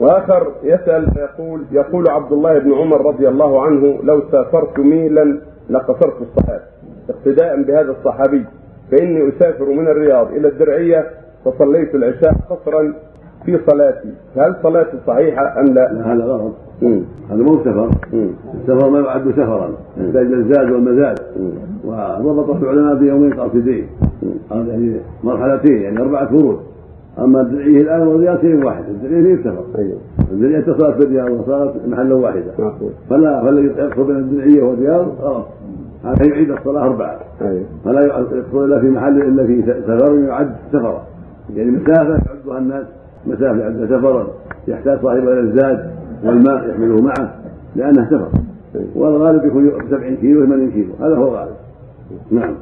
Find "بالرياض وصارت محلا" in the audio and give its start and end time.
30.96-32.14